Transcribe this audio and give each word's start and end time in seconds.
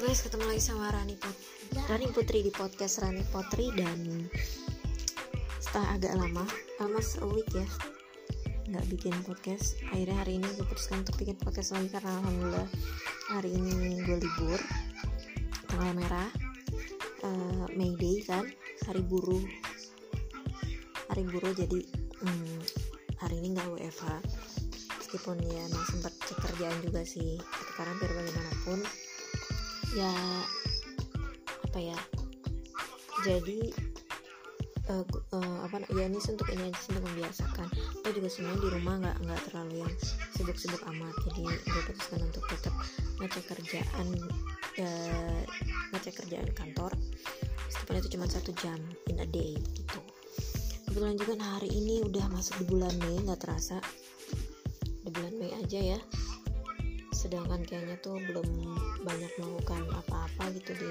guys, 0.00 0.24
ketemu 0.24 0.48
lagi 0.48 0.64
sama 0.64 0.88
Rani 0.96 1.12
Put 1.12 1.36
Rani 1.92 2.08
Putri 2.08 2.40
di 2.40 2.48
podcast 2.48 3.04
Rani 3.04 3.20
Putri 3.20 3.68
dan 3.76 4.32
setelah 5.60 5.92
agak 5.92 6.16
lama, 6.16 6.40
almost 6.80 7.20
a 7.20 7.28
week 7.28 7.44
ya 7.52 7.68
nggak 8.72 8.88
bikin 8.88 9.12
podcast. 9.28 9.76
Akhirnya 9.92 10.24
hari 10.24 10.40
ini 10.40 10.48
gue 10.56 10.64
putuskan 10.64 11.04
untuk 11.04 11.20
bikin 11.20 11.36
podcast 11.44 11.76
lagi 11.76 11.92
karena 11.92 12.16
alhamdulillah 12.16 12.68
hari 13.28 13.50
ini 13.52 14.00
gue 14.00 14.24
libur 14.24 14.60
tanggal 15.68 15.92
merah 15.92 16.32
uh, 17.20 17.68
May 17.76 17.92
Day 18.00 18.24
kan 18.24 18.48
hari 18.88 19.04
buruh. 19.04 19.44
Hari 21.12 21.28
buruh 21.28 21.52
jadi 21.52 21.76
hmm, 22.24 22.56
hari 23.20 23.36
ini 23.44 23.52
nggak 23.52 23.68
WFH 23.68 24.08
meskipun 24.96 25.36
ya 25.44 25.60
emang 25.68 25.84
sempat 25.92 26.16
kerjaan 26.24 26.78
juga 26.88 27.04
sih 27.04 27.36
tapi 27.36 27.72
karena 27.76 27.92
biar 28.00 28.12
bagaimanapun 28.16 28.80
ya 29.94 30.12
apa 31.70 31.78
ya? 31.78 31.98
Jadi 33.26 33.70
uh, 34.90 35.04
uh, 35.36 35.58
apa 35.66 35.86
ya 35.94 36.08
ini 36.10 36.18
untuk 36.18 36.48
ini 36.50 36.70
aja 36.70 36.80
untuk 36.90 37.04
membiasakan. 37.06 37.66
Gue 38.02 38.12
juga 38.16 38.28
sebenarnya 38.30 38.60
di 38.60 38.70
rumah 38.74 38.94
nggak 39.02 39.16
nggak 39.22 39.40
terlalu 39.50 39.74
yang 39.86 39.94
sibuk-sibuk 40.34 40.82
amat. 40.90 41.14
Jadi 41.30 41.42
gue 41.46 41.82
putuskan 41.90 42.20
untuk 42.26 42.44
tetap 42.50 42.74
ngecek 43.22 43.44
kerjaan 43.54 44.06
uh, 44.82 45.42
ngecek 45.94 46.14
kerjaan 46.24 46.50
kantor. 46.54 46.92
Meskipun 47.70 47.94
itu 48.02 48.08
cuma 48.18 48.26
satu 48.26 48.50
jam 48.58 48.78
in 49.10 49.22
a 49.22 49.28
day 49.28 49.54
gitu. 49.58 50.00
Kebetulan 50.90 51.14
juga 51.14 51.32
nah, 51.38 51.50
hari 51.58 51.70
ini 51.70 52.02
udah 52.02 52.26
masuk 52.34 52.58
di 52.62 52.64
bulan 52.66 52.94
Mei 52.98 53.22
nggak 53.22 53.46
terasa. 53.46 53.78
Di 55.06 55.10
bulan 55.14 55.34
Mei 55.38 55.54
aja 55.54 55.78
ya 55.96 56.00
sedangkan 57.30 57.62
kayaknya 57.62 57.94
tuh 58.02 58.18
belum 58.26 58.42
banyak 59.06 59.30
melakukan 59.38 59.86
apa-apa 60.02 60.50
gitu 60.58 60.74
di 60.74 60.90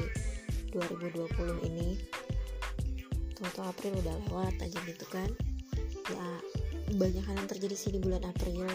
2020 0.72 1.68
ini. 1.68 2.00
Tuh 3.36 3.68
April 3.68 4.00
udah 4.00 4.16
lewat 4.32 4.56
aja 4.64 4.80
gitu 4.88 5.04
kan. 5.12 5.28
Ya 6.08 6.28
banyak 6.96 7.28
hal 7.28 7.36
yang 7.44 7.50
terjadi 7.52 7.76
sih 7.76 7.92
di 7.92 8.00
bulan 8.00 8.24
April. 8.24 8.72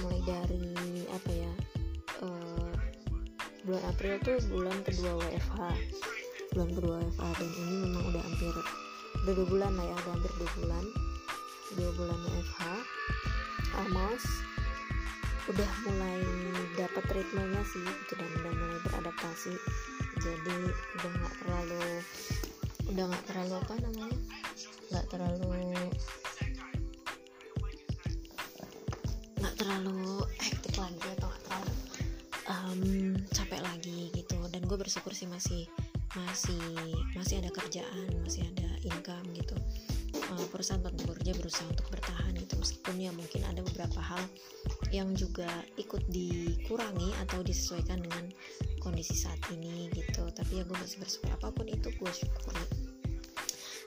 Mulai 0.00 0.20
dari 0.24 1.04
apa 1.12 1.30
ya 1.36 1.52
uh, 2.24 2.72
bulan 3.68 3.84
April 3.84 4.12
tuh 4.24 4.40
bulan 4.48 4.80
kedua 4.88 5.20
WFH 5.20 5.60
bulan 6.56 6.70
kedua 6.72 6.94
WFH 7.04 7.24
dan 7.28 7.50
ini 7.60 7.76
memang 7.84 8.04
udah 8.08 8.22
hampir 8.24 8.54
udah 9.20 9.34
dua 9.36 9.46
bulan 9.52 9.72
lah 9.76 9.84
ya 9.84 9.94
udah 10.00 10.12
hampir 10.16 10.32
dua 10.40 10.50
bulan. 10.56 10.84
Dua 11.76 11.90
bulan 11.92 12.18
WFH 12.24 12.60
almost 13.76 14.53
udah 15.44 15.70
mulai 15.84 16.20
dapat 16.72 17.04
ritmenya 17.12 17.62
sih 17.68 17.84
dan 18.16 18.28
udah 18.40 18.52
mulai 18.56 18.78
beradaptasi. 18.88 19.54
Jadi 20.24 20.56
udah 20.72 21.12
nggak 21.20 21.34
terlalu 21.44 21.84
udah 22.88 23.04
nggak 23.12 23.24
terlalu 23.28 23.54
apa 23.60 23.74
namanya? 23.84 24.18
Nggak 24.88 25.06
terlalu 25.12 25.52
nggak 29.36 29.54
terlalu 29.60 29.98
hektik 30.40 30.74
lagi 30.80 31.08
atau 31.20 31.28
nggak 31.28 31.42
terlalu 31.44 31.72
um, 32.48 32.82
capek 33.28 33.60
lagi 33.60 34.00
gitu. 34.16 34.38
Dan 34.48 34.64
gue 34.64 34.78
bersyukur 34.80 35.12
sih 35.12 35.28
masih 35.28 35.68
masih 36.14 36.62
masih 37.18 37.42
ada 37.42 37.50
kerjaan 37.52 38.08
masih 38.24 38.48
ada 38.56 38.68
income 38.80 39.28
gitu. 39.36 39.56
Uh, 40.32 40.46
perusahaan 40.48 40.80
tempat 40.80 41.04
bekerja 41.04 41.36
berusaha 41.36 41.68
untuk 41.68 41.84
bertahan 41.92 42.32
gitu. 42.32 42.56
Meskipun 42.56 42.96
ya 42.96 43.12
mungkin 43.12 43.44
ada 43.44 43.60
beberapa 43.60 44.00
hal 44.00 44.22
yang 44.94 45.10
juga 45.18 45.50
ikut 45.74 46.06
dikurangi 46.06 47.10
atau 47.26 47.42
disesuaikan 47.42 47.98
dengan 47.98 48.30
kondisi 48.78 49.18
saat 49.18 49.42
ini 49.50 49.90
gitu. 49.90 50.30
Tapi 50.30 50.62
ya 50.62 50.64
gue 50.64 50.76
masih 50.78 51.02
bersyukur 51.02 51.34
apa 51.34 51.50
pun 51.50 51.66
itu 51.66 51.90
gue 51.90 52.12
syukuri. 52.14 52.66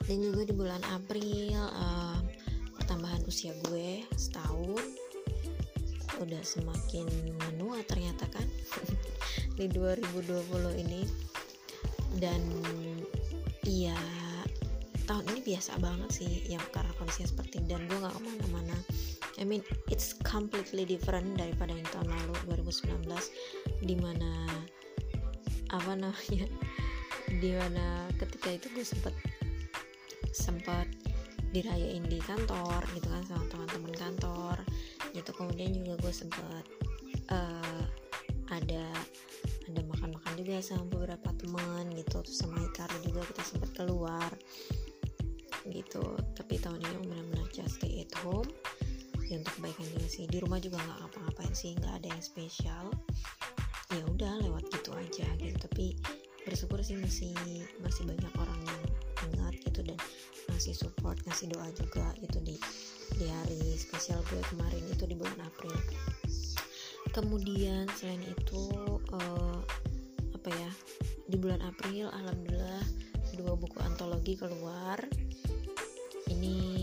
Dan 0.04 0.20
juga 0.20 0.44
di 0.44 0.52
bulan 0.52 0.84
April 0.92 1.56
uh, 1.56 2.20
pertambahan 2.76 3.24
usia 3.24 3.56
gue 3.72 4.04
setahun 4.20 4.84
udah 6.20 6.42
semakin 6.42 7.06
menua 7.48 7.80
ternyata 7.88 8.28
kan 8.28 8.44
di 9.58 9.64
2020 9.72 10.84
ini. 10.84 11.08
Dan 12.20 12.40
iya 13.64 13.96
tahun 15.08 15.24
ini 15.32 15.40
biasa 15.40 15.80
banget 15.80 16.10
sih 16.12 16.32
yang 16.52 16.60
karena 16.68 16.92
kondisinya 17.00 17.32
seperti 17.32 17.64
dan 17.64 17.80
gue 17.88 17.96
gak 17.96 18.12
ke 18.12 18.20
mana-mana 18.20 18.76
I 19.38 19.46
mean 19.46 19.62
it's 19.86 20.18
completely 20.26 20.82
different 20.82 21.38
daripada 21.38 21.70
yang 21.70 21.86
tahun 21.94 22.10
lalu 22.10 22.58
2019 22.58 23.06
di 23.86 23.94
mana 23.94 24.50
apa 25.70 25.94
namanya 25.94 26.46
di 27.42 27.50
mana 27.54 28.10
ketika 28.18 28.50
itu 28.50 28.66
gue 28.74 28.82
sempat 28.82 29.14
sempat 30.34 30.86
dirayain 31.54 32.04
di 32.04 32.20
kantor 32.20 32.82
gitu 32.92 33.08
kan 33.08 33.22
sama 33.30 33.44
teman-teman 33.48 33.94
kantor. 33.94 34.56
Gitu 35.14 35.30
kemudian 35.32 35.70
juga 35.72 35.94
gue 36.02 36.12
sempat 36.12 36.64
uh, 37.32 37.84
ada 38.50 38.84
ada 39.68 39.80
makan-makan 39.84 40.32
juga 40.40 40.64
sama 40.64 40.88
beberapa 40.88 41.28
teman 41.36 41.92
gitu 41.92 42.24
terus 42.24 42.40
sama 42.40 42.58
Hikaru 42.64 42.96
juga 43.06 43.20
kita 43.32 43.42
sempat 43.44 43.70
keluar 43.76 44.30
gitu. 45.68 46.02
Tapi 46.34 46.54
tahun 46.58 46.80
ini 46.80 46.96
benar-benar 47.06 47.48
just 47.52 47.78
stay 47.78 48.02
at 48.02 48.12
home 48.24 48.48
ya 49.28 49.36
untuk 49.40 49.54
kebaikan 49.60 49.86
juga 49.92 50.08
sih. 50.08 50.24
Di 50.24 50.38
rumah 50.40 50.58
juga 50.58 50.80
nggak 50.80 50.98
ngapa-ngapain 51.04 51.54
sih 51.54 51.76
nggak 51.76 51.94
ada 52.02 52.08
yang 52.08 52.22
spesial. 52.24 52.84
Ya 53.92 54.02
udah 54.04 54.32
lewat 54.44 54.64
gitu 54.72 54.90
aja 54.96 55.28
gitu. 55.40 55.56
Tapi 55.60 55.96
bersyukur 56.48 56.80
sih 56.80 56.96
masih 56.96 57.36
masih 57.84 58.08
banyak 58.08 58.32
orang 58.40 58.60
yang 58.64 58.82
ingat 59.32 59.54
gitu 59.60 59.84
dan 59.84 59.98
ngasih 60.48 60.72
support 60.72 61.20
ngasih 61.28 61.52
doa 61.52 61.68
juga 61.76 62.16
gitu 62.24 62.40
di 62.40 62.56
di 63.20 63.26
hari 63.28 63.76
spesial 63.76 64.24
gue 64.32 64.40
kemarin 64.48 64.84
itu 64.88 65.04
di 65.04 65.16
bulan 65.16 65.36
April. 65.44 65.76
Kemudian 67.12 67.88
selain 67.96 68.20
itu 68.24 68.62
uh, 69.12 69.60
apa 70.32 70.48
ya 70.52 70.70
di 71.28 71.36
bulan 71.36 71.60
April 71.64 72.08
alhamdulillah 72.12 72.84
dua 73.36 73.52
buku 73.56 73.76
antologi 73.84 74.34
keluar. 74.40 74.98
Ini 76.28 76.77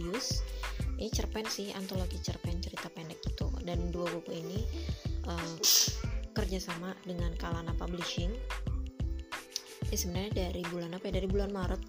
Melodius 0.00 0.40
ini 0.96 1.12
cerpen 1.12 1.44
sih 1.44 1.72
antologi 1.76 2.16
cerpen 2.24 2.56
cerita 2.60 2.88
pendek 2.88 3.20
itu. 3.24 3.48
Dan 3.64 3.92
dua 3.92 4.08
buku 4.08 4.32
ini 4.32 4.64
uh, 5.28 5.56
kerjasama 6.32 6.96
dengan 7.04 7.36
Kalana 7.36 7.76
Publishing. 7.76 8.32
Ini 9.88 9.96
sebenarnya 9.96 10.48
dari 10.48 10.64
bulan 10.72 10.96
apa 10.96 11.08
ya? 11.08 11.20
Dari 11.20 11.28
bulan 11.28 11.52
Maret. 11.52 11.80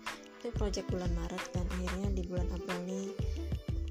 Itu 0.43 0.51
project 0.55 0.91
bulan 0.91 1.11
Maret 1.15 1.43
dan 1.55 1.65
akhirnya 1.71 2.09
di 2.11 2.23
bulan 2.27 2.47
April 2.51 2.77
ini 2.87 3.01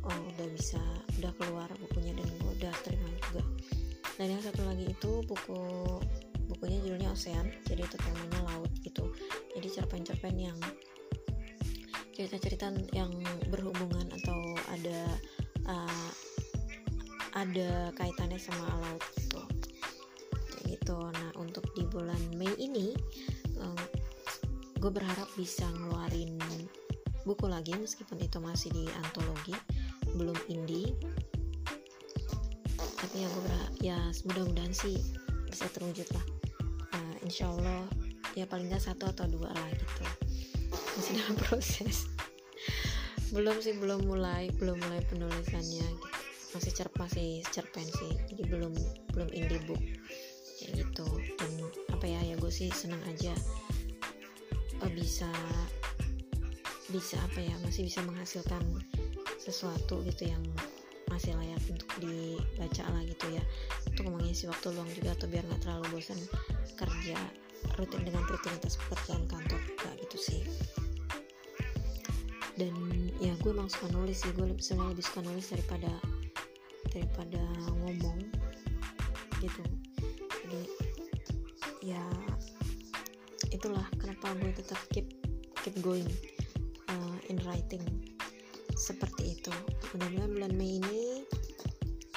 oh 0.04 0.20
udah 0.36 0.48
bisa 0.56 0.80
udah 1.20 1.32
keluar 1.36 1.69
bukunya 1.80 2.12
dan 2.16 2.28
udah 2.56 2.75
terima 2.84 3.09
juga. 3.28 3.44
Dan 4.20 4.36
yang 4.36 4.42
satu 4.44 4.64
lagi 4.69 4.84
itu 4.88 5.25
buku 5.25 5.60
bukunya 6.48 6.76
judulnya 6.84 7.09
Ocean. 7.12 7.48
Jadi 7.69 7.88
itu 7.88 7.97
temanya 7.97 8.41
laut 8.53 8.72
gitu. 8.84 9.12
Jadi 9.56 9.69
cerpen-cerpen 9.69 10.36
yang 10.36 10.59
cerita-cerita 12.20 12.69
yang 12.92 13.08
berhubungan 13.48 14.04
atau 14.20 14.53
ada 14.69 15.00
uh, 15.64 16.10
ada 17.32 17.88
kaitannya 17.97 18.36
sama 18.36 18.60
laut 18.76 19.00
gitu. 19.16 19.41
Kayak 20.28 20.64
gitu. 20.76 21.00
Nah 21.00 21.32
untuk 21.41 21.64
di 21.72 21.88
bulan 21.88 22.20
Mei 22.36 22.53
ini 22.60 22.92
um, 23.56 23.80
gue 24.84 24.92
berharap 24.92 25.32
bisa 25.32 25.64
ngeluarin 25.80 26.36
buku 27.25 27.48
lagi 27.48 27.72
meskipun 27.72 28.20
itu 28.20 28.36
masih 28.36 28.69
di 28.69 28.84
antologi 29.00 29.56
belum 30.12 30.36
indie. 30.53 30.92
Tapi 32.77 33.16
ya 33.16 33.33
gue 33.33 33.42
berharap 33.48 33.72
ya 33.80 33.98
mudah-mudahan 34.28 34.77
sih 34.77 35.00
bisa 35.48 35.72
terwujud 35.72 36.04
lah. 36.12 36.27
Uh, 36.92 37.15
insya 37.24 37.48
Allah 37.48 37.89
ya 38.36 38.45
paling 38.45 38.68
nggak 38.68 38.84
satu 38.84 39.09
atau 39.09 39.24
dua 39.24 39.48
lah 39.56 39.68
gitu 39.72 40.29
masih 41.10 41.36
proses. 41.47 41.97
Belum 43.30 43.59
sih 43.62 43.74
belum 43.78 44.07
mulai 44.07 44.51
belum 44.59 44.78
mulai 44.78 45.03
penulisannya. 45.10 45.86
Masih 46.54 46.72
cerp 46.74 46.95
masih 46.98 47.42
cerpen 47.51 47.86
sih. 47.86 48.15
Jadi 48.30 48.42
belum 48.47 48.74
belum 49.15 49.28
indie 49.34 49.62
book. 49.66 49.83
Kayak 50.59 50.86
gitu. 50.86 51.07
Dan 51.39 51.51
apa 51.95 52.07
ya 52.07 52.21
ya 52.22 52.34
gue 52.39 52.53
sih 52.53 52.71
senang 52.71 53.01
aja 53.07 53.34
uh, 54.83 54.91
bisa 54.95 55.30
bisa 56.91 57.22
apa 57.22 57.39
ya 57.39 57.54
masih 57.62 57.86
bisa 57.86 58.03
menghasilkan 58.03 58.62
sesuatu 59.39 60.03
gitu 60.03 60.27
yang 60.27 60.42
masih 61.07 61.34
layak 61.39 61.62
untuk 61.71 61.91
dibaca 62.03 62.86
lah 62.91 63.03
gitu 63.07 63.27
ya. 63.34 63.42
Untuk 63.86 64.10
mengisi 64.10 64.47
waktu 64.51 64.74
luang 64.74 64.91
juga 64.95 65.15
atau 65.15 65.27
biar 65.30 65.42
nggak 65.47 65.62
terlalu 65.62 65.86
bosan 65.98 66.18
kerja 66.78 67.18
rutin 67.77 68.03
dengan 68.03 68.24
rutinitas 68.27 68.80
pekerjaan 68.80 69.24
kantor 69.28 69.60
juga 69.68 69.91
gitu 70.01 70.16
sih 70.16 70.41
dan 72.60 72.77
ya 73.16 73.33
gue 73.41 73.51
emang 73.57 73.72
suka 73.72 73.89
nulis 73.97 74.21
sih. 74.21 74.28
Gue 74.36 74.53
sebenarnya 74.60 74.92
lebih 74.92 75.04
suka 75.09 75.21
nulis 75.24 75.47
daripada 75.48 75.92
daripada 76.92 77.41
ngomong 77.72 78.21
gitu. 79.41 79.62
Jadi 80.45 80.62
ya 81.80 82.04
itulah 83.48 83.89
kenapa 83.97 84.36
gue 84.36 84.53
tetap 84.53 84.77
keep 84.92 85.09
keep 85.65 85.72
going 85.80 86.04
uh, 86.92 87.16
in 87.33 87.41
writing. 87.48 87.80
Seperti 88.77 89.41
itu. 89.41 89.53
Mudah-mudahan 89.97 90.33
bulan 90.36 90.53
Mei 90.53 90.84
ini 90.84 91.24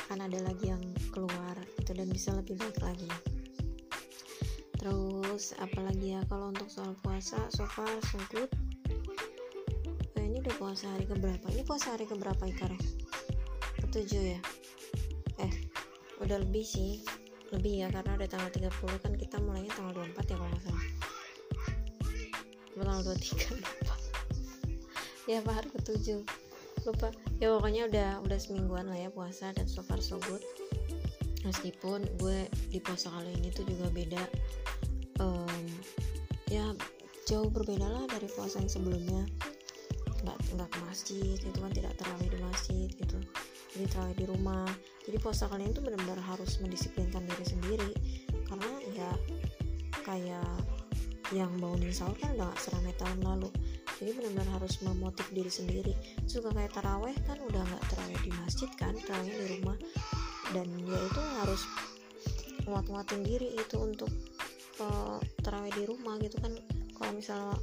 akan 0.08 0.28
ada 0.28 0.44
lagi 0.44 0.76
yang 0.76 0.84
keluar 1.16 1.56
itu 1.80 1.96
dan 1.96 2.12
bisa 2.12 2.36
lebih 2.36 2.60
baik 2.60 2.84
lagi. 2.84 3.12
Terus 4.76 5.56
apalagi 5.64 6.20
ya? 6.20 6.22
Kalau 6.28 6.52
untuk 6.52 6.68
soal 6.68 6.92
puasa 7.00 7.40
so 7.48 7.64
far 7.72 7.88
so 8.12 8.20
good 8.28 8.52
udah 10.44 10.60
puasa 10.60 10.92
hari 10.92 11.08
keberapa? 11.08 11.46
Ini 11.56 11.64
puasa 11.64 11.96
hari 11.96 12.04
keberapa 12.04 12.44
Ikaro 12.44 12.76
ketujuh 13.80 14.36
ya? 14.36 14.40
Eh 15.40 15.54
udah 16.20 16.44
lebih 16.44 16.68
sih. 16.68 17.00
Lebih 17.56 17.86
ya 17.86 17.88
karena 17.88 18.20
udah 18.20 18.28
tanggal 18.28 18.52
30 18.52 19.04
kan 19.04 19.14
kita 19.16 19.40
mulainya 19.40 19.72
tanggal 19.72 20.04
24 20.04 20.20
ya 20.20 20.36
kalau 20.36 20.50
nggak 20.52 20.64
salah. 20.68 20.86
Tanggal 22.76 23.00
23 23.16 23.56
lupa 23.56 23.96
ya 25.32 25.40
apa 25.40 25.52
hari 25.56 25.70
ketujuh. 25.80 26.22
Lupa. 26.84 27.08
Ya 27.40 27.48
pokoknya 27.56 27.82
udah 27.88 28.10
udah 28.28 28.36
semingguan 28.36 28.92
lah 28.92 29.00
ya 29.00 29.08
puasa 29.16 29.56
dan 29.56 29.64
so 29.64 29.80
far 29.80 30.04
so 30.04 30.20
good. 30.28 30.44
Meskipun 31.48 32.04
gue 32.20 32.52
di 32.68 32.84
puasa 32.84 33.08
kali 33.16 33.32
ini 33.40 33.48
tuh 33.56 33.64
juga 33.64 33.88
beda. 33.96 34.24
Um, 35.24 35.64
ya 36.52 36.68
jauh 37.32 37.48
berbeda 37.48 37.88
lah 37.88 38.04
dari 38.12 38.28
puasa 38.28 38.60
yang 38.60 38.68
sebelumnya 38.68 39.24
nggak 40.54 40.70
ke 40.70 40.80
masjid 40.86 41.38
itu 41.38 41.58
kan 41.58 41.72
tidak 41.74 41.94
terawih 41.98 42.30
di 42.30 42.40
masjid 42.42 42.88
gitu. 42.90 43.18
Jadi 43.74 43.86
terawih 43.90 44.16
di 44.16 44.26
rumah. 44.30 44.70
Jadi 45.04 45.18
puasa 45.20 45.50
kalian 45.50 45.74
itu 45.74 45.82
benar-benar 45.82 46.22
harus 46.22 46.62
mendisiplinkan 46.62 47.26
diri 47.26 47.46
sendiri. 47.46 47.92
Karena 48.46 48.70
ya 48.94 49.10
kayak 50.06 50.54
yang 51.34 51.50
bangunin 51.58 51.90
sahur 51.90 52.14
kan 52.22 52.38
udah 52.38 52.54
gak 52.54 52.62
seramai 52.62 52.94
tahun 53.02 53.20
lalu. 53.26 53.50
Jadi 53.98 54.12
benar-benar 54.20 54.62
harus 54.62 54.74
memotif 54.86 55.26
diri 55.34 55.50
sendiri. 55.50 55.94
Juga 56.30 56.54
kayak 56.54 56.76
taraweh 56.78 57.16
kan 57.26 57.38
udah 57.42 57.62
nggak 57.64 57.84
terawih 57.90 58.20
di 58.22 58.32
masjid 58.38 58.70
kan 58.78 58.94
terawih 58.94 59.34
di 59.34 59.46
rumah. 59.58 59.78
Dan 60.54 60.68
ya 60.86 61.00
itu 61.00 61.22
harus 61.42 61.62
nguat-nguatin 62.70 63.22
diri 63.26 63.58
itu 63.58 63.76
untuk 63.82 64.12
uh, 64.84 65.18
terawih 65.42 65.74
di 65.74 65.84
rumah 65.90 66.20
gitu 66.22 66.38
kan. 66.38 66.54
Kalau 66.94 67.12
misalnya 67.18 67.58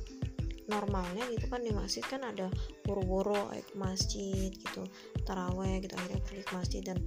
normalnya 0.70 1.26
gitu 1.34 1.50
kan 1.50 1.60
di 1.66 1.74
masjid 1.74 2.06
kan 2.06 2.22
ada 2.22 2.46
woro-woro 2.86 3.50
ke 3.50 3.74
masjid 3.74 4.54
gitu 4.54 4.86
taraweh 5.26 5.82
gitu 5.82 5.98
akhirnya 5.98 6.22
pergi 6.22 6.42
ke 6.46 6.52
masjid 6.54 6.82
dan 6.86 6.98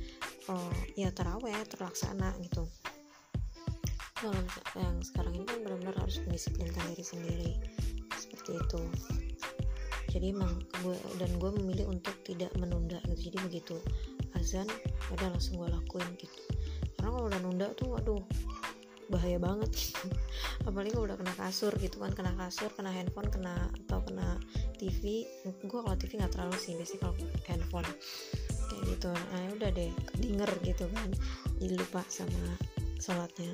uh, 0.52 0.76
ya 1.00 1.10
taraweh 1.16 1.56
terlaksana 1.72 2.36
gitu. 2.44 2.68
Kalau 4.20 4.40
yang 4.80 5.04
sekarang 5.04 5.36
ini 5.36 5.46
kan 5.48 5.60
benar-benar 5.68 5.96
harus 6.00 6.20
mendisiplinkan 6.24 6.84
diri 6.96 7.04
sendiri 7.04 7.52
seperti 8.16 8.56
itu. 8.56 8.82
Jadi 10.14 10.30
emang 10.32 10.62
gue 10.86 10.96
dan 11.18 11.32
gue 11.42 11.52
memilih 11.60 11.90
untuk 11.92 12.16
tidak 12.24 12.54
menunda 12.56 13.02
gitu. 13.12 13.32
Jadi 13.32 13.38
begitu 13.44 13.76
azan 14.40 14.68
ada 15.12 15.28
langsung 15.28 15.60
gue 15.60 15.68
lakuin 15.68 16.08
gitu. 16.16 16.40
Karena 16.96 17.10
kalau 17.20 17.28
udah 17.28 17.42
nunda 17.44 17.68
tuh 17.76 17.88
waduh 17.92 18.24
bahaya 19.14 19.38
banget. 19.38 19.70
Apalagi 20.68 20.98
kalau 20.98 21.06
udah 21.06 21.18
kena 21.22 21.34
kasur 21.38 21.74
gitu 21.78 22.02
kan 22.02 22.12
kena 22.18 22.34
kasur 22.34 22.74
kena 22.74 22.90
handphone 22.90 23.30
kena 23.30 23.70
atau 23.86 24.02
kena 24.02 24.42
TV 24.82 25.30
gue 25.46 25.80
kalau 25.86 25.94
TV 25.94 26.18
nggak 26.18 26.34
terlalu 26.34 26.58
sih 26.58 26.74
biasanya 26.74 27.00
kalau 27.06 27.16
handphone. 27.46 27.90
Kayak 28.74 28.84
gitu. 28.98 29.12
Nah 29.14 29.40
ya 29.46 29.50
udah 29.54 29.70
deh 29.70 29.92
denger 30.18 30.52
gitu 30.66 30.86
kan. 30.90 31.10
Jadi 31.62 31.74
lupa 31.78 32.02
sama 32.10 32.58
sholatnya. 32.98 33.54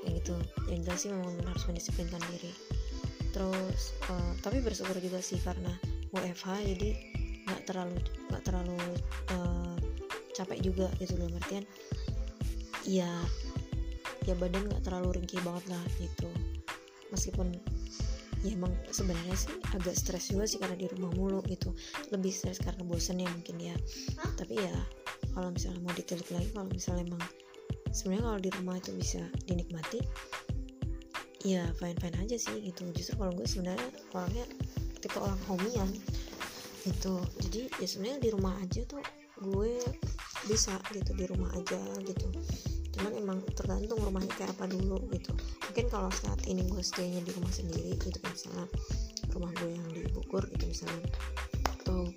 Kayak 0.00 0.12
gitu. 0.24 0.36
Yang 0.72 0.80
jelas 0.88 0.98
sih 1.04 1.10
memang 1.12 1.36
harus 1.44 1.64
mendisiplinkan 1.68 2.22
diri. 2.32 2.52
Terus 3.36 3.92
uh, 4.08 4.32
tapi 4.40 4.64
bersyukur 4.64 4.96
juga 4.96 5.20
sih 5.20 5.36
karena 5.44 5.76
WFH 6.16 6.48
jadi 6.76 6.90
nggak 7.48 7.62
terlalu 7.66 7.98
nggak 8.30 8.42
terlalu 8.46 8.78
uh, 9.34 9.76
capek 10.32 10.58
juga 10.64 10.86
gitu 10.96 11.18
loh 11.20 11.28
artian 11.36 11.64
ya 12.88 13.10
ya 14.26 14.34
badan 14.38 14.70
nggak 14.70 14.82
terlalu 14.86 15.22
ringkih 15.22 15.40
banget 15.42 15.64
lah 15.72 15.82
gitu. 15.98 16.28
Meskipun 17.10 17.52
ya 18.42 18.58
emang 18.58 18.74
sebenarnya 18.90 19.36
sih 19.38 19.54
agak 19.70 19.94
stres 19.94 20.34
juga 20.34 20.44
sih 20.50 20.58
karena 20.58 20.74
di 20.74 20.86
rumah 20.90 21.12
mulu 21.14 21.40
gitu. 21.46 21.74
Lebih 22.10 22.32
stres 22.34 22.58
karena 22.58 22.82
bosan 22.82 23.22
ya 23.22 23.28
mungkin 23.30 23.56
ya. 23.58 23.76
Tapi 24.38 24.58
ya 24.58 24.74
kalau 25.34 25.52
misalnya 25.54 25.80
mau 25.82 25.94
ditelik 25.94 26.28
lagi 26.30 26.48
kalau 26.54 26.68
misalnya 26.70 27.04
emang 27.06 27.22
sebenarnya 27.92 28.24
kalau 28.24 28.40
di 28.40 28.50
rumah 28.58 28.74
itu 28.80 28.90
bisa 28.96 29.22
dinikmati 29.46 30.00
ya 31.42 31.66
fine 31.76 31.98
fine 31.98 32.16
aja 32.22 32.36
sih 32.38 32.56
gitu. 32.62 32.86
Justru 32.94 33.18
kalau 33.18 33.32
gue 33.34 33.46
sebenarnya 33.46 33.88
orangnya 34.14 34.46
tipe 35.02 35.18
orang 35.18 35.40
homian 35.50 35.90
gitu. 36.86 37.22
Jadi 37.42 37.70
ya 37.78 37.86
sebenarnya 37.86 38.18
di 38.22 38.30
rumah 38.30 38.54
aja 38.58 38.80
tuh 38.86 39.02
gue 39.42 39.74
bisa 40.46 40.78
gitu 40.94 41.10
di 41.14 41.26
rumah 41.30 41.50
aja 41.54 41.78
gitu 42.02 42.30
cuman 42.92 43.12
emang 43.16 43.38
tergantung 43.56 43.98
rumahnya 44.04 44.32
kayak 44.36 44.52
apa 44.56 44.68
dulu 44.68 45.00
gitu. 45.12 45.32
Mungkin 45.70 45.86
kalau 45.88 46.10
saat 46.12 46.40
ini 46.44 46.64
gue 46.68 46.84
staynya 46.84 47.24
di 47.24 47.32
rumah 47.32 47.52
sendiri 47.52 47.96
gitu 48.00 48.18
misalnya 48.20 48.68
rumah 49.32 49.50
gue 49.56 49.70
yang 49.72 49.86
di 49.92 50.02
Bogor 50.12 50.44
gitu 50.52 50.64
misalnya. 50.68 51.08
Atau 51.80 52.12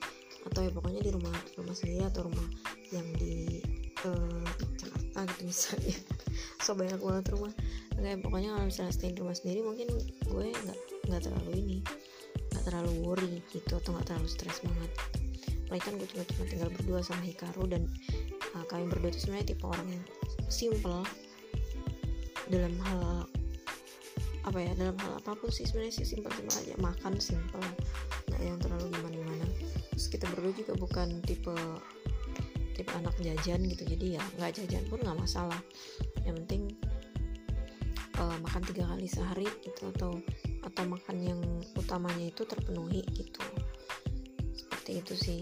atau 0.45 0.61
ya 0.61 0.71
pokoknya 0.75 1.01
di 1.01 1.11
rumah 1.15 1.33
rumah 1.57 1.73
sendiri 1.73 2.05
atau 2.05 2.27
rumah 2.27 2.47
yang 2.93 3.07
di 3.17 3.63
uh, 4.03 4.45
Jakarta 4.77 5.19
gitu 5.31 5.41
misalnya. 5.47 5.97
So 6.65 6.73
banyak 6.73 6.99
banget 6.99 7.25
rumah. 7.31 7.53
Kayak 7.95 8.19
pokoknya 8.25 8.49
kalau 8.57 8.65
misalnya 8.67 8.93
stay 8.93 9.13
di 9.13 9.19
rumah 9.21 9.37
sendiri 9.37 9.59
mungkin 9.63 9.87
gue 10.27 10.45
nggak 10.51 10.79
nggak 11.07 11.21
terlalu 11.23 11.51
ini 11.61 11.77
nggak 12.51 12.63
terlalu 12.67 12.91
worry 13.05 13.39
gitu 13.53 13.77
atau 13.79 13.95
nggak 13.95 14.05
terlalu 14.11 14.27
stres 14.27 14.59
banget. 14.65 14.91
Apalagi 15.65 15.83
kan 15.85 15.93
gue 15.97 16.07
cuma 16.09 16.23
cuma 16.27 16.43
tinggal 16.49 16.69
berdua 16.73 16.99
sama 17.01 17.23
Hikaru 17.23 17.63
dan 17.69 17.83
uh, 18.55 18.65
kami 18.71 18.87
berdua 18.87 19.11
itu 19.11 19.27
sebenarnya 19.27 19.53
tipe 19.53 19.65
orang 19.67 19.87
yang 19.91 20.03
simple 20.47 21.03
dalam 22.47 22.73
hal 22.87 23.27
apa 24.45 24.61
ya 24.61 24.71
dalam 24.77 24.93
hal 25.01 25.17
apa 25.17 25.33
pun 25.33 25.49
sih 25.49 25.65
sebenarnya 25.65 26.01
sih 26.01 26.05
simpel 26.05 26.29
simpel 26.37 26.53
aja. 26.53 26.75
Makan 26.77 27.13
simple 27.17 27.65
nggak 28.29 28.41
yang 28.41 28.57
terlalu 28.61 28.87
gimana 28.93 29.15
gimana 29.15 29.45
terus 29.93 30.07
kita 30.11 30.25
berdua 30.33 30.53
juga 30.53 30.73
bukan 30.77 31.07
tipe 31.25 31.55
tipe 32.75 32.91
anak 32.93 33.15
jajan 33.23 33.63
gitu 33.65 33.83
jadi 33.87 34.19
ya 34.19 34.23
nggak 34.37 34.51
jajan 34.61 34.83
pun 34.87 35.01
nggak 35.01 35.17
masalah. 35.17 35.59
Yang 36.23 36.35
penting 36.45 36.63
uh, 38.21 38.37
makan 38.45 38.61
tiga 38.69 38.85
kali 38.85 39.07
sehari 39.09 39.47
gitu 39.65 39.89
atau 39.97 40.21
atau 40.61 40.83
makan 40.85 41.17
yang 41.21 41.41
utamanya 41.73 42.29
itu 42.29 42.45
terpenuhi 42.45 43.01
gitu. 43.17 43.41
Seperti 44.53 44.91
itu 45.01 45.13
sih 45.17 45.41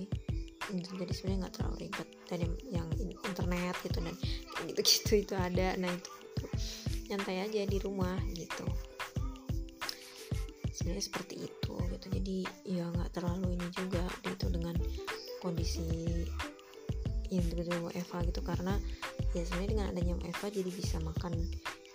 jadi 0.72 1.13
sebenarnya 1.13 1.39
nggak 1.48 1.55
terlalu 1.60 1.75
ribet. 1.88 2.10
Dan 2.29 2.39
yang, 2.72 2.88
internet 3.27 3.75
gitu 3.84 4.00
dan 4.01 4.15
gitu 4.70 4.82
gitu 4.82 5.13
itu 5.25 5.34
ada. 5.36 5.75
Nah 5.77 5.91
itu, 5.91 6.12
itu 6.38 6.46
nyantai 7.12 7.43
aja 7.43 7.62
di 7.67 7.77
rumah 7.82 8.17
gitu. 8.32 8.65
Sebenarnya 10.72 11.03
seperti 11.03 11.36
itu 11.46 11.74
gitu. 11.93 12.05
Jadi 12.10 12.38
ya 12.65 12.88
nggak 12.89 13.12
terlalu 13.15 13.60
ini 13.60 13.67
juga 13.75 14.03
gitu 14.25 14.50
dengan 14.50 14.75
kondisi 15.43 15.86
yang 17.29 17.43
betul-betul 17.50 17.91
Eva 17.93 18.17
gitu. 18.25 18.41
Karena 18.41 18.74
ya 19.36 19.43
sebenarnya 19.43 19.70
dengan 19.70 19.88
adanya 19.91 20.15
Eva 20.25 20.48
jadi 20.50 20.72
bisa 20.72 20.98
makan 21.03 21.34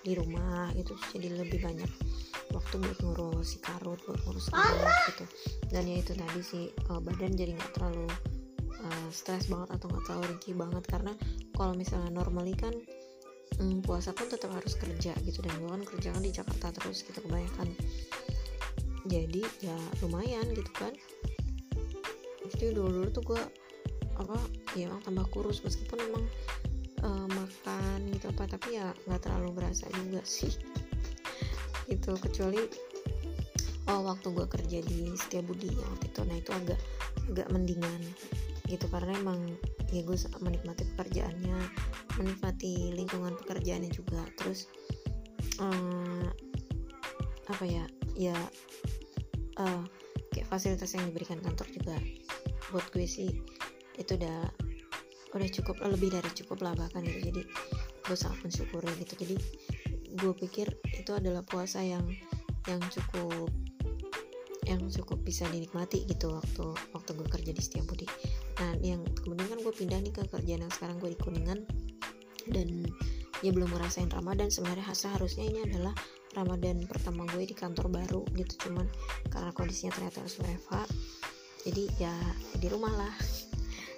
di 0.05 0.13
rumah 0.15 0.71
gitu. 0.79 0.95
Jadi 1.15 1.35
lebih 1.35 1.59
banyak 1.63 1.91
waktu 2.55 2.81
buat 2.81 2.99
ngurus 3.05 3.57
si 3.57 3.59
karut 3.61 4.01
buat 4.09 4.21
ngurus 4.25 4.49
gitu. 5.13 5.25
Dan 5.69 5.85
ya 5.85 6.01
itu 6.01 6.13
tadi 6.17 6.41
sih 6.41 6.65
uh, 6.89 7.01
badan 7.03 7.37
jadi 7.37 7.53
nggak 7.59 7.73
terlalu 7.77 8.09
uh, 8.85 9.09
stres 9.11 9.51
banget 9.51 9.75
atau 9.75 9.87
nggak 9.91 10.05
terlalu 10.07 10.25
ringkih 10.37 10.55
banget. 10.55 10.85
Karena 10.87 11.13
kalau 11.55 11.75
misalnya 11.75 12.11
normally 12.13 12.55
kan 12.55 12.75
um, 13.59 13.83
puasa 13.83 14.15
pun 14.15 14.31
tetap 14.31 14.53
harus 14.55 14.75
kerja 14.79 15.15
gitu. 15.25 15.39
Dan 15.43 15.55
gue 15.59 15.71
kan 15.71 15.83
kerja 15.85 16.09
kan 16.15 16.23
di 16.23 16.33
Jakarta 16.33 16.71
terus 16.75 17.03
gitu 17.03 17.19
kebanyakan. 17.25 17.69
Jadi 19.09 19.43
ya 19.65 19.79
lumayan 20.05 20.47
gitu 20.53 20.71
kan. 20.77 20.93
Jadi 22.49 22.75
dulu 22.75 23.03
dulu 23.03 23.09
tuh 23.13 23.25
gue 23.25 23.43
apa 24.19 24.37
ya 24.75 24.91
emang 24.91 25.03
tambah 25.03 25.27
kurus. 25.31 25.63
Meskipun 25.65 25.99
emang 26.13 26.25
uh, 27.03 27.27
makan 27.27 28.11
gitu 28.13 28.31
apa 28.31 28.45
tapi 28.51 28.79
ya 28.79 28.91
nggak 29.07 29.23
terlalu 29.27 29.63
berasa 29.63 29.87
juga 29.91 30.21
sih. 30.27 30.53
Itu 31.89 32.15
kecuali 32.21 32.61
oh 33.89 34.05
waktu 34.05 34.29
gue 34.37 34.47
kerja 34.47 34.79
di 34.85 35.17
Setiabudi 35.17 35.73
ya 35.73 35.87
waktu 35.89 36.07
itu. 36.13 36.21
Nah 36.29 36.37
itu 36.37 36.51
agak 36.53 36.81
agak 37.29 37.49
mendingan 37.53 38.01
gitu 38.69 38.87
karena 38.93 39.17
emang 39.17 39.41
ya 39.89 40.05
gue 40.05 40.17
menikmati 40.45 40.85
pekerjaannya 40.95 41.59
menikmati 42.21 42.93
lingkungan 42.93 43.35
pekerjaannya 43.41 43.91
juga. 43.91 44.21
Terus 44.37 44.69
um, 45.59 46.29
apa 47.49 47.65
ya 47.65 47.85
ya 48.13 48.37
uh, 49.57 49.83
kayak 50.31 50.49
fasilitas 50.53 50.93
yang 50.93 51.09
diberikan 51.09 51.41
kantor 51.41 51.67
juga 51.73 51.97
buat 52.69 52.85
gue 52.93 53.09
sih 53.09 53.33
itu 53.97 54.13
udah 54.21 54.45
udah 55.33 55.49
cukup 55.53 55.81
lebih 55.89 56.13
dari 56.13 56.31
cukup 56.37 56.61
lah 56.61 56.77
bahkan 56.77 57.05
gitu. 57.09 57.33
Jadi 57.33 57.43
gue 58.05 58.17
sangat 58.17 58.39
mensyukuri 58.45 58.93
gitu. 59.01 59.15
Jadi 59.17 59.37
gue 60.19 60.33
pikir 60.47 60.69
itu 60.93 61.11
adalah 61.17 61.41
puasa 61.45 61.81
yang 61.81 62.05
yang 62.69 62.81
cukup 62.93 63.49
yang 64.69 64.85
cukup 64.93 65.25
bisa 65.25 65.49
dinikmati 65.49 66.05
gitu 66.05 66.29
waktu 66.29 66.67
waktu 66.93 67.11
gue 67.17 67.29
kerja 67.33 67.51
di 67.57 67.63
Setiabudi 67.65 68.05
nah 68.59 68.73
yang 68.83 69.07
kemudian 69.23 69.47
kan 69.47 69.59
gue 69.63 69.75
pindah 69.75 69.99
nih 70.03 70.13
ke 70.15 70.23
kerjaan 70.27 70.67
yang 70.67 70.75
sekarang 70.75 70.99
gue 70.99 71.15
di 71.15 71.19
Kuningan. 71.19 71.61
Dan 72.49 72.89
ya 73.45 73.51
belum 73.55 73.71
ngerasain 73.71 74.11
Ramadan. 74.11 74.51
Sebenarnya 74.51 74.91
seharusnya 74.93 75.47
ini 75.47 75.63
adalah 75.65 75.95
Ramadan 76.35 76.85
pertama 76.87 77.25
gue 77.31 77.47
di 77.47 77.55
kantor 77.55 77.91
baru 77.93 78.23
gitu. 78.35 78.69
Cuman 78.69 78.87
karena 79.31 79.51
kondisinya 79.55 79.95
ternyata 79.95 80.25
harus 80.25 80.37
WFH 80.41 80.75
jadi 81.69 81.85
ya 82.01 82.15
di 82.57 82.67
rumah 82.71 82.93
lah. 82.95 83.15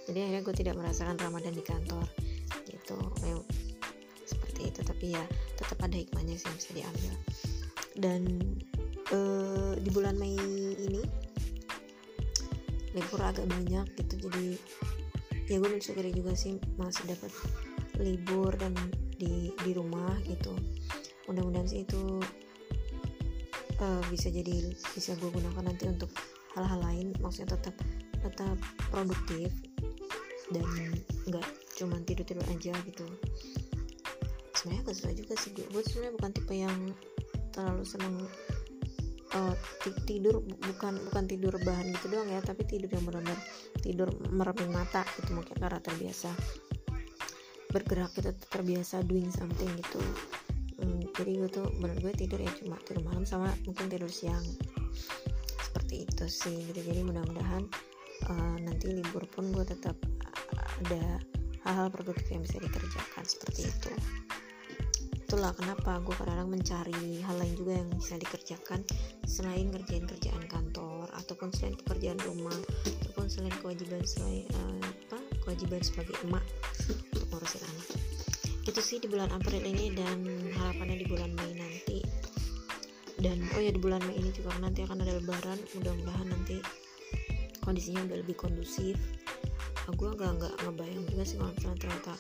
Jadi 0.09 0.19
akhirnya 0.27 0.43
gue 0.43 0.55
tidak 0.57 0.75
merasakan 0.75 1.17
Ramadan 1.21 1.55
di 1.55 1.63
kantor 1.63 2.05
gitu. 2.67 2.99
Ya, 3.23 3.37
seperti 4.27 4.61
itu 4.75 4.81
tapi 4.83 5.15
ya 5.15 5.25
tetap 5.55 5.79
ada 5.83 5.95
hikmahnya 5.95 6.35
sih 6.35 6.47
yang 6.51 6.57
bisa 6.59 6.71
diambil. 6.75 7.15
Dan 7.95 8.23
uh, 9.15 9.75
di 9.79 9.91
bulan 9.95 10.19
Mei 10.19 10.35
ini 10.81 11.30
libur 12.95 13.21
agak 13.23 13.47
banyak 13.47 13.87
gitu 13.99 14.27
jadi 14.27 14.47
ya 15.51 15.59
gue 15.59 15.71
mensyukuri 15.71 16.15
juga 16.15 16.35
sih 16.35 16.59
masih 16.79 17.11
dapat 17.11 17.31
libur 17.99 18.55
dan 18.55 18.73
di 19.19 19.51
di 19.67 19.71
rumah 19.75 20.15
gitu. 20.25 20.55
Mudah-mudahan 21.27 21.67
sih 21.67 21.83
itu 21.83 22.23
uh, 23.83 24.03
bisa 24.09 24.31
jadi 24.31 24.71
bisa 24.95 25.19
gue 25.19 25.31
gunakan 25.31 25.67
nanti 25.67 25.91
untuk 25.91 26.11
hal-hal 26.55 26.81
lain 26.83 27.15
maksudnya 27.19 27.59
tetap 27.59 27.75
tetap 28.23 28.59
produktif 28.91 29.51
dan 30.51 30.67
nggak 31.27 31.47
cuma 31.75 31.99
tidur 32.07 32.25
tidur 32.27 32.47
aja 32.47 32.75
gitu. 32.87 33.07
Sebenarnya 34.55 34.93
gak 34.93 34.97
suka 34.97 35.13
juga 35.17 35.35
sih 35.41 35.51
gue 35.57 35.67
gue 35.67 35.83
sebenarnya 35.83 36.15
bukan 36.21 36.31
tipe 36.37 36.55
yang 36.55 36.79
terlalu 37.51 37.85
seneng 37.85 38.15
uh, 39.35 39.55
tidur 40.07 40.43
bukan 40.43 40.99
bukan 41.11 41.25
tidur 41.27 41.55
bahan 41.63 41.93
gitu 41.95 42.07
doang 42.11 42.29
ya 42.31 42.41
tapi 42.43 42.67
tidur 42.67 42.91
yang 42.91 43.05
benar-benar 43.07 43.39
tidur 43.81 44.09
mereming 44.31 44.71
mata 44.75 45.03
gitu 45.19 45.35
mungkin 45.35 45.57
karena 45.59 45.79
terbiasa 45.79 46.31
bergerak 47.71 48.11
kita 48.19 48.35
terbiasa 48.51 49.07
doing 49.07 49.31
something 49.31 49.71
gitu. 49.79 50.03
Hmm, 50.83 51.07
jadi 51.15 51.45
gue 51.45 51.51
tuh 51.55 51.67
bener 51.79 52.03
gue 52.03 52.11
tidur 52.19 52.43
ya 52.43 52.51
cuma 52.59 52.75
tidur 52.83 53.07
malam 53.07 53.23
sama 53.23 53.55
mungkin 53.63 53.87
tidur 53.87 54.11
siang. 54.11 54.43
Seperti 55.63 56.03
itu 56.03 56.25
sih 56.27 56.57
gitu. 56.67 56.83
Jadi 56.83 57.07
mudah-mudahan 57.07 57.63
uh, 58.27 58.57
nanti 58.59 58.91
libur 58.91 59.23
pun 59.31 59.55
gue 59.55 59.63
tetap 59.63 59.95
ada 60.83 61.23
hal-hal 61.63 61.89
produktif 61.93 62.27
yang 62.33 62.43
bisa 62.43 62.59
dikerjakan 62.59 63.23
seperti 63.23 63.69
itu 63.69 63.93
itulah 65.31 65.55
kenapa 65.55 66.03
gue 66.03 66.11
kadang-kadang 66.19 66.51
mencari 66.51 67.23
hal 67.23 67.39
lain 67.39 67.55
juga 67.55 67.79
yang 67.79 67.87
bisa 67.95 68.19
dikerjakan 68.19 68.83
selain 69.23 69.71
kerjaan 69.71 70.03
kerjaan 70.03 70.43
kantor 70.51 71.07
ataupun 71.23 71.55
selain 71.55 71.79
pekerjaan 71.79 72.19
rumah 72.27 72.59
ataupun 72.99 73.31
selain 73.31 73.55
kewajiban 73.63 74.03
selain 74.03 74.43
uh, 74.59 74.83
apa 74.83 75.23
kewajiban 75.47 75.79
sebagai 75.87 76.19
emak 76.27 76.43
untuk 77.15 77.31
ngurusin 77.31 77.63
anak. 77.63 77.89
Itu 78.67 78.81
sih 78.83 78.99
di 78.99 79.07
bulan 79.07 79.31
April 79.31 79.63
ini 79.63 79.95
dan 79.95 80.19
harapannya 80.51 80.99
di 80.99 81.07
bulan 81.07 81.31
Mei 81.39 81.55
nanti. 81.55 82.03
Dan 83.23 83.47
oh 83.55 83.63
ya 83.63 83.71
di 83.71 83.79
bulan 83.79 84.03
Mei 84.11 84.19
ini 84.19 84.35
juga 84.35 84.51
nanti 84.59 84.83
akan 84.83 84.99
ada 84.99 85.15
lebaran 85.15 85.63
mudah-mudahan 85.79 86.27
nanti 86.27 86.59
kondisinya 87.63 88.03
udah 88.03 88.19
lebih 88.19 88.35
kondusif. 88.35 88.99
Nah, 89.87 89.95
gue 89.95 90.11
agak 90.11 90.43
nggak 90.43 90.55
ngebayang 90.67 91.07
juga 91.07 91.23
sih 91.23 91.39
kalau 91.39 91.55
misalnya 91.55 91.79
ternyata 91.87 92.15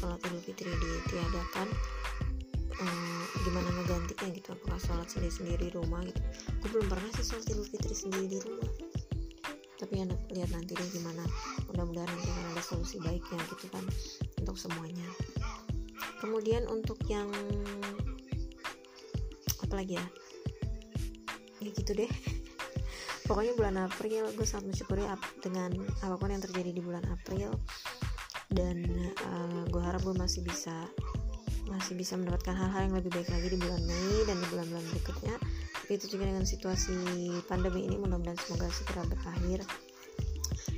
sholat 0.00 0.18
idul 0.24 0.40
fitri 0.40 0.72
ditiadakan 0.72 1.68
hmm, 2.72 3.22
gimana 3.44 3.68
ngegantinya 3.80 4.28
gitu 4.32 4.48
apakah 4.56 4.80
sholat 4.80 5.08
sendiri 5.08 5.32
sendiri 5.32 5.62
di 5.68 5.72
rumah 5.76 6.00
gitu. 6.04 6.20
Gue 6.62 6.68
belum 6.78 6.86
pernah 6.88 7.10
sih 7.16 7.24
sholat 7.26 7.46
idul 7.52 7.66
fitri 7.68 7.94
sendiri 7.94 8.26
di 8.26 8.38
rumah. 8.40 8.70
Tapi 9.82 9.92
ya 9.98 10.06
lihat 10.06 10.50
nanti 10.54 10.78
deh 10.78 10.88
gimana. 10.94 11.26
Mudah-mudahan 11.66 12.06
nanti 12.06 12.28
akan 12.30 12.44
ada 12.54 12.62
solusi 12.62 13.02
baiknya 13.02 13.42
gitu 13.50 13.66
kan 13.68 13.84
untuk 14.38 14.54
semuanya. 14.54 15.06
Kemudian 16.22 16.70
untuk 16.70 17.02
yang 17.10 17.26
apa 19.58 19.74
lagi 19.74 19.98
ya? 19.98 20.06
Ya 21.58 21.70
gitu 21.74 21.98
deh. 21.98 22.10
Pokoknya 23.26 23.58
bulan 23.58 23.76
April 23.90 24.30
gue 24.34 24.46
sangat 24.46 24.70
mensyukuri 24.70 25.02
dengan 25.42 25.74
apa 26.02 26.14
pun 26.14 26.30
yang 26.30 26.42
terjadi 26.42 26.70
di 26.70 26.82
bulan 26.82 27.02
April. 27.10 27.50
Dan 28.52 28.86
uh, 29.32 29.64
gue 29.66 29.82
harap 29.82 30.04
gue 30.06 30.14
masih 30.14 30.46
bisa 30.46 30.86
masih 31.72 31.96
bisa 31.96 32.20
mendapatkan 32.20 32.52
hal-hal 32.52 32.92
yang 32.92 32.96
lebih 33.00 33.10
baik 33.16 33.32
lagi 33.32 33.48
di 33.48 33.58
bulan 33.58 33.80
Mei 33.88 34.28
dan 34.28 34.36
di 34.36 34.46
bulan-bulan 34.52 34.84
berikutnya. 34.92 35.34
Tapi 35.72 35.92
itu 35.96 36.06
juga 36.12 36.28
dengan 36.28 36.44
situasi 36.44 36.96
pandemi 37.48 37.88
ini 37.88 37.96
mudah-mudahan 37.96 38.36
semoga 38.36 38.68
segera 38.68 39.02
berakhir 39.08 39.64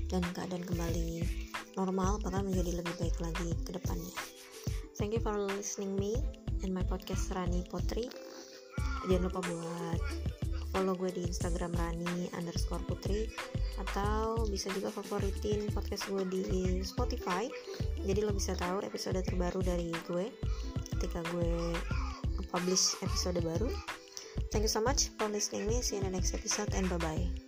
dan 0.06 0.22
keadaan 0.30 0.62
kembali 0.62 1.26
normal 1.74 2.22
bahkan 2.22 2.46
menjadi 2.46 2.78
lebih 2.78 2.94
baik 3.02 3.18
lagi 3.18 3.50
ke 3.66 3.74
depannya. 3.74 4.14
Thank 4.94 5.18
you 5.18 5.22
for 5.22 5.34
listening 5.34 5.98
me 5.98 6.14
and 6.62 6.70
my 6.70 6.86
podcast 6.86 7.34
Rani 7.34 7.66
Potri. 7.66 8.06
Jangan 9.10 9.26
lupa 9.26 9.42
buat 9.42 10.00
follow 10.74 10.98
gue 10.98 11.10
di 11.14 11.22
Instagram 11.30 11.70
Rani 11.78 12.30
underscore 12.34 12.82
Putri 12.82 13.30
atau 13.78 14.42
bisa 14.50 14.70
juga 14.74 14.90
favoritin 14.90 15.70
podcast 15.70 16.10
gue 16.10 16.22
di 16.30 16.42
Spotify. 16.82 17.46
Jadi 18.02 18.20
lo 18.26 18.34
bisa 18.34 18.58
tahu 18.58 18.82
episode 18.82 19.22
terbaru 19.22 19.62
dari 19.62 19.94
gue 20.06 20.26
ketika 20.94 21.20
gue 21.34 21.74
publish 22.54 22.94
episode 23.02 23.42
baru. 23.42 23.70
Thank 24.50 24.66
you 24.66 24.72
so 24.72 24.82
much 24.82 25.10
for 25.18 25.26
listening 25.30 25.66
me. 25.66 25.82
See 25.82 25.98
you 25.98 26.02
in 26.02 26.10
the 26.10 26.14
next 26.14 26.34
episode 26.34 26.70
and 26.74 26.86
bye 26.90 26.98
bye 26.98 27.43